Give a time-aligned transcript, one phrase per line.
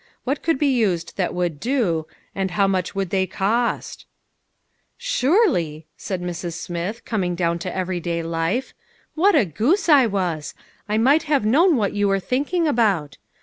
[0.23, 4.07] What could be used that would do, and how much would they cost?""
[4.97, 6.53] Surely 1" said Mrs.
[6.53, 8.73] Smith, coming down to everyday life."
[9.13, 10.55] What a goose I was.
[10.89, 13.19] I might have known what you were thinking about.